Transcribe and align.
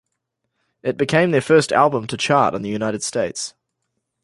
It 0.81 0.97
became 0.97 1.29
their 1.29 1.41
first 1.43 1.71
album 1.71 2.07
to 2.07 2.17
chart 2.17 2.55
in 2.55 2.63
the 2.63 2.69
United 2.69 3.03
States. 3.03 3.53